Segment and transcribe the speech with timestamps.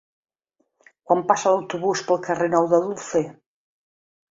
[1.11, 3.27] Quan passa l'autobús pel carrer Nou de Dulce?